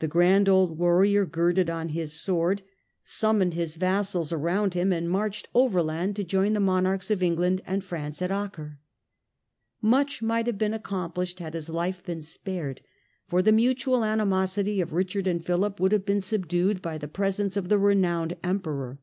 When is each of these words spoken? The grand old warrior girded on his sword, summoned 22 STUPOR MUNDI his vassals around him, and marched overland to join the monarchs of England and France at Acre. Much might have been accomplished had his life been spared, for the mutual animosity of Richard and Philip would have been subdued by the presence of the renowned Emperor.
The 0.00 0.06
grand 0.06 0.50
old 0.50 0.76
warrior 0.78 1.24
girded 1.24 1.70
on 1.70 1.88
his 1.88 2.12
sword, 2.12 2.60
summoned 3.04 3.52
22 3.52 3.68
STUPOR 3.70 3.80
MUNDI 3.86 3.94
his 3.94 4.04
vassals 4.10 4.30
around 4.32 4.74
him, 4.74 4.92
and 4.92 5.08
marched 5.08 5.48
overland 5.54 6.14
to 6.16 6.24
join 6.24 6.52
the 6.52 6.60
monarchs 6.60 7.10
of 7.10 7.22
England 7.22 7.62
and 7.66 7.82
France 7.82 8.20
at 8.20 8.30
Acre. 8.30 8.80
Much 9.80 10.20
might 10.20 10.46
have 10.46 10.58
been 10.58 10.74
accomplished 10.74 11.38
had 11.38 11.54
his 11.54 11.70
life 11.70 12.04
been 12.04 12.20
spared, 12.20 12.82
for 13.28 13.40
the 13.40 13.50
mutual 13.50 14.04
animosity 14.04 14.82
of 14.82 14.92
Richard 14.92 15.26
and 15.26 15.42
Philip 15.42 15.80
would 15.80 15.92
have 15.92 16.04
been 16.04 16.20
subdued 16.20 16.82
by 16.82 16.98
the 16.98 17.08
presence 17.08 17.56
of 17.56 17.70
the 17.70 17.78
renowned 17.78 18.36
Emperor. 18.44 18.98